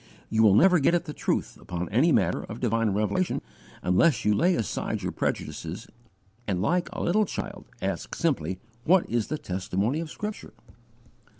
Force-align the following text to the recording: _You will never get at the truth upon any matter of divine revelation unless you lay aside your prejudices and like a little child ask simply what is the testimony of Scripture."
_You 0.31 0.41
will 0.41 0.55
never 0.55 0.79
get 0.79 0.95
at 0.95 1.05
the 1.05 1.13
truth 1.13 1.59
upon 1.61 1.87
any 1.89 2.11
matter 2.11 2.41
of 2.43 2.59
divine 2.59 2.89
revelation 2.89 3.39
unless 3.83 4.25
you 4.25 4.33
lay 4.33 4.55
aside 4.55 5.03
your 5.03 5.11
prejudices 5.11 5.85
and 6.47 6.59
like 6.59 6.89
a 6.91 7.03
little 7.03 7.23
child 7.27 7.67
ask 7.83 8.15
simply 8.15 8.57
what 8.83 9.07
is 9.07 9.27
the 9.27 9.37
testimony 9.37 9.99
of 9.99 10.09
Scripture." 10.09 10.53